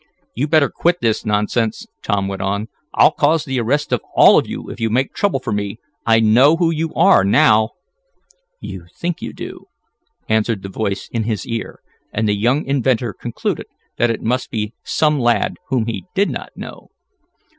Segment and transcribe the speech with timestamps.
[0.33, 2.69] "You'd better quit this nonsense," Tom went on.
[2.95, 5.77] "I'll cause the arrest of all of you if you make trouble for me.
[6.07, 7.73] I know who you are now!"
[8.59, 9.67] "You think you do,"
[10.27, 13.67] answered the voice in his ear, and the young inventor concluded
[13.97, 16.87] that it must be some lad whom he did not know.